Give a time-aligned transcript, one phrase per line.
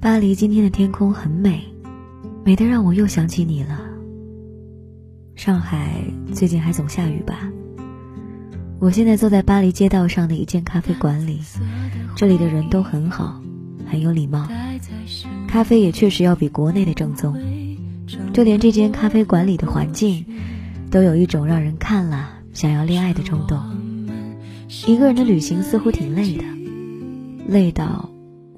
[0.00, 1.60] 巴黎今天的天空很美，
[2.44, 3.80] 美得让我又想起你了。
[5.34, 7.50] 上海最近还总下雨吧？
[8.78, 11.40] 我现在坐在巴黎街道上的一间咖啡馆里，
[12.14, 13.42] 这里的人都很好，
[13.86, 14.46] 很有礼貌，
[15.48, 17.36] 咖啡也确实要比国内的正宗。
[18.32, 20.24] 就连这间咖啡馆里的环境，
[20.92, 23.60] 都有一种让人看了想要恋爱的冲动。
[24.86, 26.44] 一个人的旅行似乎挺累的，
[27.48, 28.08] 累到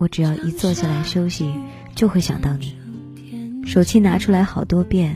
[0.01, 1.53] 我只要一坐下来休息，
[1.95, 2.75] 就会想到你。
[3.67, 5.15] 手机拿出来好多遍，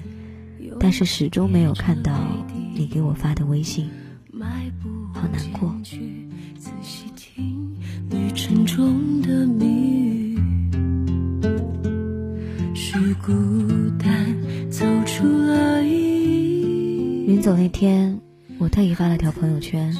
[0.78, 2.12] 但是始终没有看到
[2.74, 3.88] 你给我发的微信。
[5.14, 5.74] 好难过。
[17.26, 18.20] 临走那天，
[18.58, 19.96] 我特意发了条朋友圈，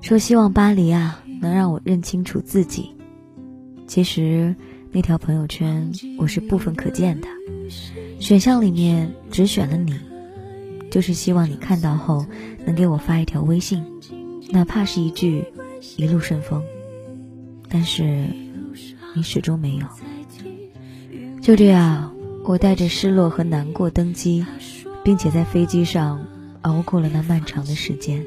[0.00, 2.95] 说希望巴黎啊能让我认清楚自己。
[3.86, 4.54] 其实
[4.90, 7.28] 那条朋友圈我是部分可见的，
[8.20, 9.94] 选项里面只选了你，
[10.90, 12.26] 就是希望你看到后
[12.64, 13.84] 能给我发一条微信。
[14.50, 15.44] 哪怕是一句
[15.96, 16.62] “一路顺风”，
[17.68, 18.26] 但是
[19.14, 19.86] 你始终没有。
[21.40, 24.44] 就这样，我带着失落和难过登机，
[25.04, 26.26] 并且在飞机上
[26.62, 28.24] 熬过了那漫长的时间。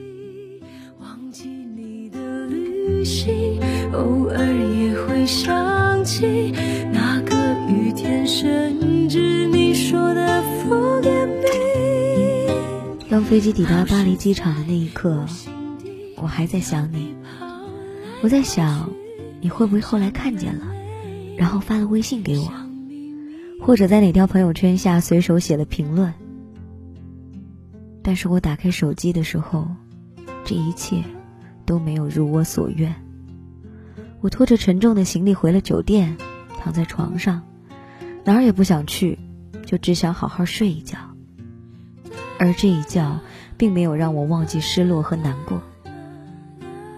[1.00, 3.60] 忘记你的旅行
[3.92, 6.54] 偶尔也会想起
[6.92, 7.36] 那个
[7.68, 12.54] 雨天，甚至你说的 “forget me”。
[13.10, 15.26] 当飞机抵达巴黎机场的那一刻。
[16.22, 17.16] 我还在想你，
[18.22, 18.90] 我在想，
[19.40, 20.66] 你会不会后来看见了，
[21.38, 22.52] 然后发了微信给我，
[23.62, 26.14] 或者在哪条朋友圈下随手写了评论。
[28.04, 29.66] 但是我打开手机的时候，
[30.44, 31.02] 这一切
[31.66, 32.94] 都没有如我所愿。
[34.22, 36.18] 我拖着沉重的行李回了酒店，
[36.60, 37.42] 躺在床上，
[38.26, 39.18] 哪儿也不想去，
[39.66, 40.98] 就只想好好睡一觉。
[42.38, 43.22] 而这一觉，
[43.58, 45.62] 并没有让我忘记失落和难过。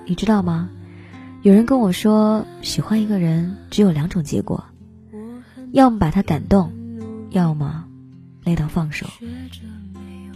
[0.06, 0.70] 你知道吗？
[1.44, 4.64] 有人跟我说，喜欢一个人只有两种结果，
[5.72, 6.72] 要么把他感动，
[7.30, 7.86] 要么
[8.44, 9.08] 累到放手。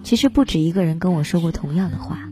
[0.04, 2.30] 其实不止一个人跟我说过同样的话，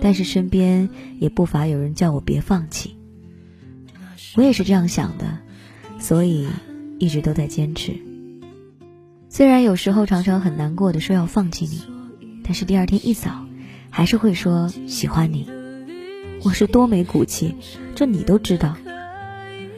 [0.00, 0.88] 但是身边
[1.20, 2.96] 也不乏有人叫我别放弃。
[4.36, 5.38] 我也是这样想的，
[5.98, 6.46] 所以
[6.98, 7.96] 一直都在坚持。
[9.28, 11.82] 虽然有时候常常很难过的说要放弃你，
[12.44, 13.46] 但是第二天一早，
[13.90, 15.48] 还是会说喜欢你。
[16.44, 17.56] 我是多没骨气，
[17.94, 18.76] 这你都知道，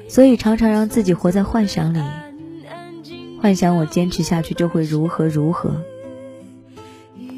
[0.08, 2.02] 所以常常让自己活在幻想里，
[3.40, 5.82] 幻想我坚持下去就会如何如何。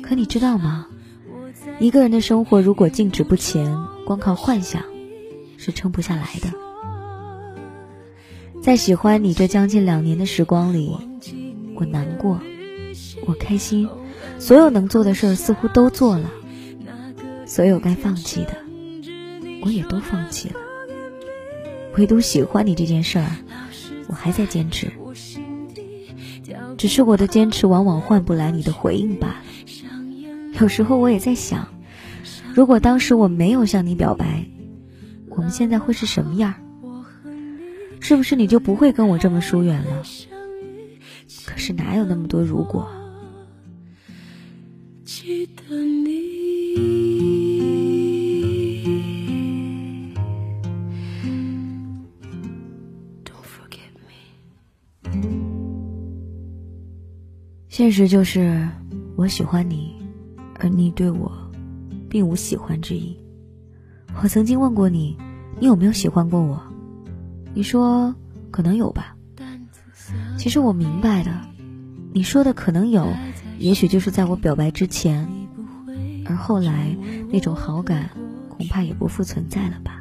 [0.03, 0.87] 可你知道吗？
[1.79, 3.77] 一个人的生活如果静止不前，
[4.07, 4.83] 光靠幻想
[5.59, 6.70] 是撑不下来的。
[8.63, 10.95] 在喜欢你这将近两年的时光里，
[11.75, 12.41] 我难过，
[13.27, 13.89] 我开心，
[14.39, 16.31] 所有能做的事儿似乎都做了，
[17.47, 18.57] 所有该放弃的。
[19.63, 20.57] 我也都放弃了，
[21.97, 23.31] 唯独喜欢你这件事儿，
[24.09, 24.93] 我还在坚持。
[26.77, 29.43] 只是我的坚持往往换不来你的回应罢了。
[30.61, 31.69] 有时候我也在想，
[32.55, 34.45] 如果当时我没有向你表白，
[35.31, 36.55] 我们现在会是什么样？
[38.01, 40.03] 是不是你就不会跟我这么疏远了？
[41.47, 42.89] 可是哪有那么多如果？
[45.05, 46.11] 记得你。
[57.69, 58.69] 现实就是，
[59.17, 59.95] 我喜欢你，
[60.59, 61.33] 而你对我，
[62.11, 63.17] 并无喜欢之意。
[64.23, 65.17] 我曾经问过你，
[65.59, 66.61] 你有没有喜欢过我？
[67.55, 68.15] 你说
[68.51, 69.17] 可能有吧。
[70.39, 71.31] 其实我明白的，
[72.13, 73.07] 你说的可能有，
[73.59, 75.29] 也许就是在我表白之前，
[76.27, 76.97] 而后来
[77.31, 78.11] 那种好感，
[78.49, 80.01] 恐怕也不复存在了吧。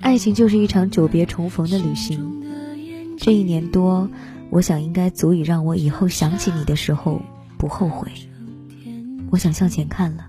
[0.00, 2.42] 爱情就是一场久别重逢的旅行，
[3.18, 4.08] 这一年多。
[4.50, 7.22] 我想应该足以让我以后想起你的时候
[7.56, 8.12] 不后悔。
[9.30, 10.28] 我想向前看了。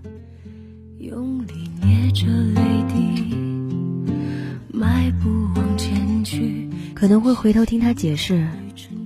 [4.83, 8.45] 迈步往前去可能会回头听他解释，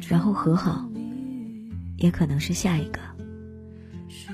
[0.08, 0.90] 然后和好，
[1.98, 3.00] 也可能是下一个。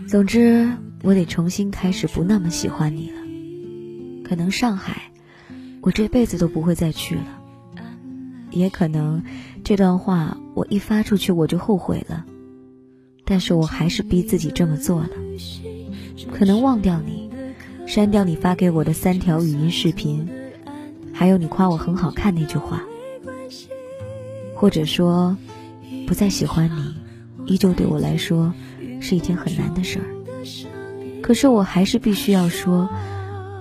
[0.07, 3.17] 总之，我得重新开始，不那么喜欢你了。
[4.23, 5.11] 可能上海，
[5.81, 7.41] 我这辈子都不会再去了。
[8.51, 9.21] 也可能，
[9.65, 12.23] 这段话我一发出去我就后悔了，
[13.25, 15.09] 但是我还是逼自己这么做了。
[16.31, 17.29] 可能忘掉你，
[17.85, 20.25] 删掉你发给我的三条语音视频，
[21.23, 22.83] 还有你夸我很好看那句话。
[24.53, 25.37] 或者说
[26.05, 26.93] 不再喜欢你，
[27.45, 28.53] 依旧对我来说
[28.99, 30.05] 是一件很难的事儿。
[31.21, 32.89] 可是我还是必须要说，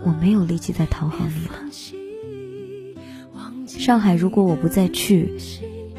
[0.04, 1.52] 我没有力气再讨好你了。
[3.68, 5.32] 上海，如果我不再去，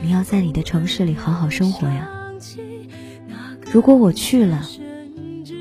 [0.01, 2.09] 你要在你的城市里好好生活呀。
[3.71, 4.67] 如果我去了，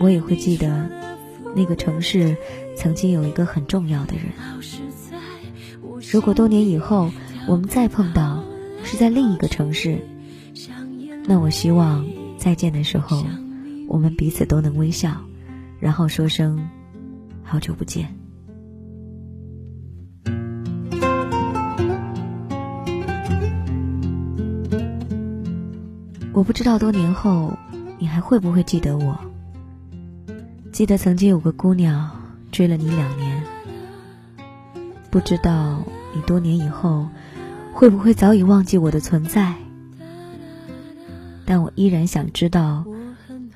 [0.00, 0.90] 我也会记得
[1.54, 2.36] 那个城市
[2.76, 4.24] 曾经有一个很重要的人。
[6.10, 7.10] 如果多年以后
[7.46, 8.42] 我们再碰到，
[8.82, 9.98] 是在另一个城市，
[11.26, 12.04] 那我希望
[12.36, 13.24] 再见的时候，
[13.88, 15.16] 我们彼此都能微笑。
[15.78, 16.68] 然后说声
[17.42, 18.14] 好久不见。
[26.32, 27.52] 我不知道多年后
[27.98, 29.18] 你还会不会记得我？
[30.72, 32.10] 记得曾经有个姑娘
[32.50, 33.42] 追了你两年，
[35.10, 35.82] 不知道
[36.14, 37.08] 你多年以后
[37.72, 39.54] 会不会早已忘记我的存在？
[41.44, 42.84] 但我依然想知道，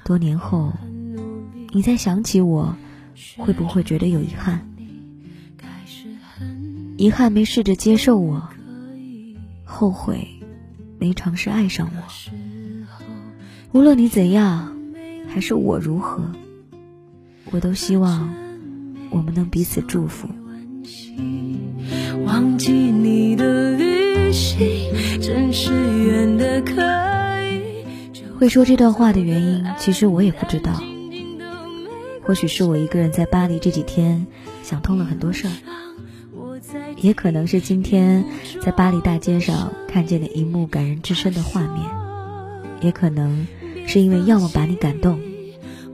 [0.04, 0.72] 多年后。
[1.72, 2.74] 你再想起我，
[3.36, 4.66] 会不会觉得有遗憾？
[6.96, 8.48] 遗憾没试着接受我，
[9.64, 10.26] 后悔
[10.98, 12.02] 没尝试爱上我。
[13.72, 14.74] 无论你怎样，
[15.28, 16.22] 还是我如何，
[17.50, 18.34] 我都希望
[19.10, 20.26] 我们能彼此祝福。
[22.26, 24.58] 忘记你的旅行，
[25.22, 25.70] 真是
[26.04, 26.72] 远的可
[27.52, 28.24] 以。
[28.36, 30.82] 会说这段话的原因，其实我也不知道。
[32.24, 34.26] 或许是我一个人在巴黎这几天
[34.64, 35.52] 想通了很多事儿，
[36.96, 38.24] 也可能是今天
[38.60, 41.88] 在巴黎大街上看见的一幕感人至深的画面，
[42.80, 43.46] 也可能
[43.86, 45.20] 是因为要么把你感动，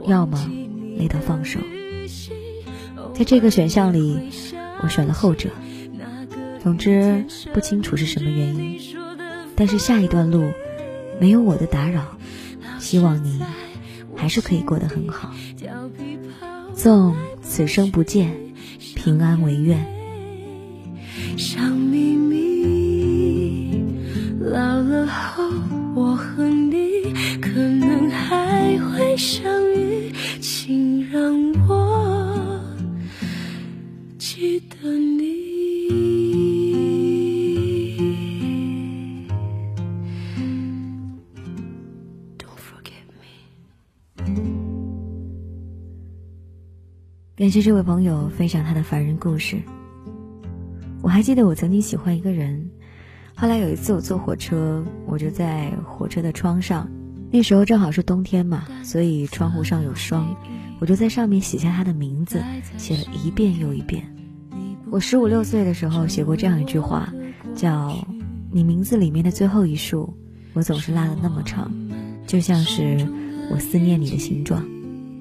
[0.07, 0.51] 要么
[0.97, 1.61] 累到放手。
[3.13, 4.31] 在这个选项里，
[4.83, 5.51] 我选了后者。
[6.63, 8.79] 总之不清楚是什么原因，
[9.57, 10.53] 但是下一段路
[11.21, 12.17] 没有我的打扰，
[12.79, 13.41] 希望你
[14.15, 15.35] 还是可以过得很好。
[16.73, 18.33] 纵此生不见，
[18.95, 19.85] 平安为愿。
[47.43, 49.61] 感谢这位朋友分享他的凡人故事。
[51.03, 52.71] 我还记得我曾经喜欢一个人，
[53.35, 56.89] 后来有一次我坐火车，我就在火车的窗上，
[57.33, 60.37] 那时候正好是冬天嘛，所以窗户上有霜，
[60.79, 62.41] 我就在上面写下他的名字，
[62.79, 64.05] 写了一遍又一遍。
[64.89, 67.13] 我十五六岁的时候写过这样一句话，
[67.57, 68.07] 叫
[68.53, 70.17] “你名字里面的最后一竖，
[70.53, 71.73] 我总是拉的那么长，
[72.25, 73.05] 就像是
[73.51, 74.65] 我思念你的形状。”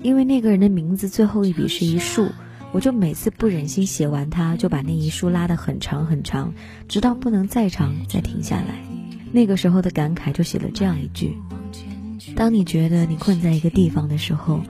[0.03, 2.27] 因为那个人的名字最后一笔是一竖，
[2.71, 6.53] 我就每次不忍心写完它，就把那一竖拉得很长很长，
[6.87, 8.83] 直到不能再长再停下来。
[9.31, 11.37] 那个时候的感慨就写了这样一句：
[12.35, 14.61] 当你觉得你困在一个地方的时候，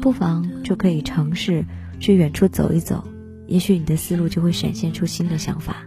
[0.00, 1.64] 不妨就可以尝试
[1.98, 3.04] 去远处走一走，
[3.46, 5.84] 也许你的思路就会闪现出新的想法。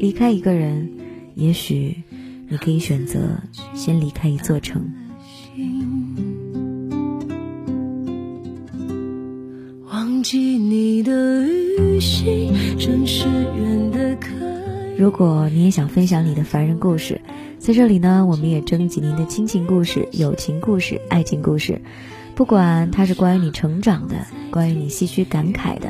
[0.00, 0.90] 离开一个人，
[1.34, 2.02] 也许
[2.48, 3.40] 你可以选择
[3.74, 4.90] 先离开一座城。
[14.96, 17.20] 如果你也想分享你的凡人故事，
[17.58, 21.80] 在这里呢，我们也征集您的亲情故事、友情故事、爱情故事，
[22.34, 25.88] 不管它是关于你成长的，关于你唏嘘感慨的，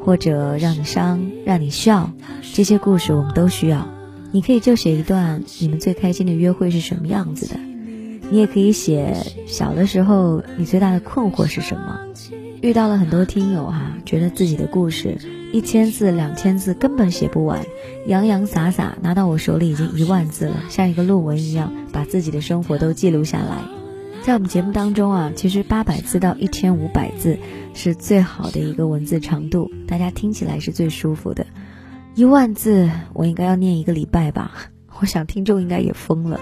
[0.00, 2.12] 或者让你伤、让你笑，
[2.52, 3.86] 这些故事我们都需要。
[4.32, 7.54] 你可以就写一段你们最开心的约会是什么样子的，
[8.30, 9.14] 你也可以写
[9.46, 12.00] 小的时候你最大的困惑是什么。
[12.60, 15.16] 遇到了很多听友哈，觉得自己的故事
[15.50, 17.64] 一千字、两千字根本写不完，
[18.06, 23.62] 洋洋洒洒拿到我手里已经一万字了，像一个论文一样，把自己的生活都记录下来。
[24.22, 27.38] 在我们节目当中啊，其实八百字到一千五百字
[27.72, 31.46] 是最好的一个文字长度，大家听起来是最舒服的。
[32.14, 34.52] 一万字我应该要念一个礼拜吧？
[35.00, 36.38] 我想听众应该也疯了。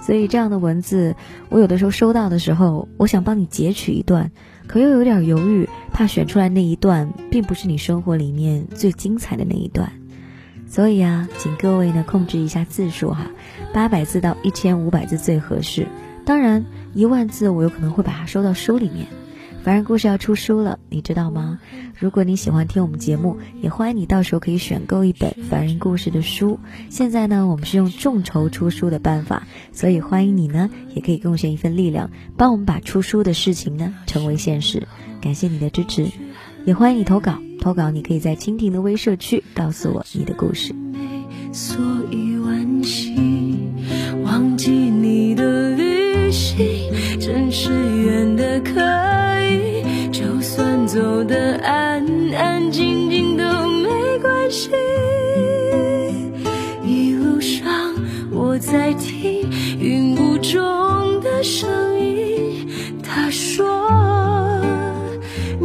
[0.00, 1.14] 所以这样的文字，
[1.50, 4.32] 我有的时候收到的时候，我想帮你截取一段。
[4.68, 9.90] 可又有点犹豫，怕选出来那一段并不是你生活里面最精彩的那一段，
[10.66, 13.26] 所以啊，请各位呢控制一下字数哈，
[13.72, 15.86] 八百字到一千五百字最合适。
[16.24, 19.06] 当然，一万字我有可能会把它收到书里面。
[19.64, 21.58] 凡人故事要出书了，你知道吗？
[21.98, 26.58] 如果你喜欢听我们节目，也欢迎你到时候可以选购一本凡人故事的书。
[26.88, 34.86] 现在呢，我们是用众筹出书的办法，所以欢迎你呢，也可以贡献一份力量，帮我们把出书的事情呢成为现实。
[35.20, 36.06] 感谢你的支持，
[36.64, 37.38] 也欢迎你投稿。
[37.60, 40.74] 投稿你可以在蜻蜓的微社区告诉我你的故事。
[41.52, 41.76] 所
[42.10, 43.16] 以惋惜，
[44.24, 46.56] 忘记你的旅行，
[47.18, 48.80] 真是远的可，
[51.60, 53.44] 安安静静都
[53.82, 53.88] 没
[54.20, 54.70] 关系。
[56.84, 57.94] 一路上
[58.30, 59.48] 我在听
[59.78, 61.68] 云雾中的声
[62.00, 62.66] 音，
[63.02, 63.66] 他说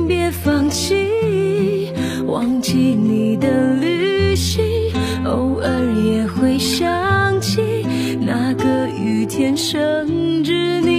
[0.08, 1.92] 别放弃，
[2.28, 4.64] 忘记你的旅行。
[5.26, 5.70] 偶尔
[6.06, 7.62] 也会想起
[8.20, 10.06] 那个雨天生
[10.44, 10.93] 日你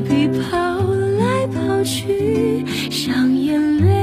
[0.00, 0.56] 皮跑
[1.18, 3.95] 来跑去，像眼泪，